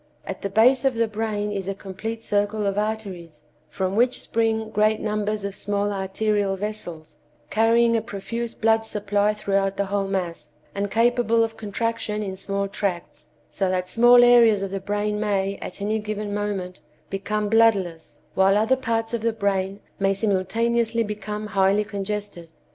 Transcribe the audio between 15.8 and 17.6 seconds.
any given moment, become